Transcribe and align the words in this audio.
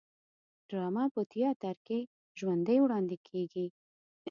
ډرامه 0.67 1.05
په 1.15 1.21
تیاتر 1.33 1.75
کې 1.87 1.99
ژوندی 2.39 2.77
وړاندې 2.81 3.17
کیږي 3.27 3.65